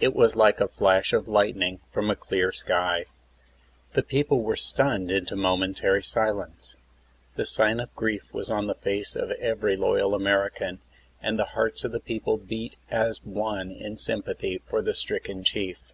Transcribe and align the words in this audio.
It 0.00 0.16
was 0.16 0.34
like 0.34 0.58
a 0.58 0.68
flash 0.68 1.12
of 1.12 1.28
lightning 1.28 1.80
from 1.92 2.08
a 2.10 2.16
clear 2.16 2.50
sky. 2.50 3.04
The 3.92 4.02
people 4.02 4.40
were 4.40 4.56
stunned 4.56 5.10
into 5.10 5.36
momentary 5.36 6.02
silence. 6.02 6.76
The 7.34 7.44
sign 7.44 7.78
of 7.78 7.94
grief 7.94 8.32
was 8.32 8.48
on 8.48 8.68
the 8.68 8.74
face 8.74 9.14
of 9.14 9.32
every 9.32 9.76
loyal 9.76 10.14
American, 10.14 10.78
and 11.22 11.38
the 11.38 11.44
hearts 11.52 11.84
of 11.84 11.92
the 11.92 12.00
people 12.00 12.38
beat 12.38 12.76
as 12.90 13.22
one 13.22 13.70
in 13.70 13.98
sympathy 13.98 14.62
for 14.64 14.80
the 14.80 14.94
stricken 14.94 15.42
chief. 15.44 15.92